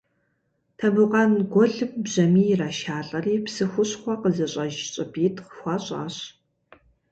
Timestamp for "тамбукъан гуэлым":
0.77-1.91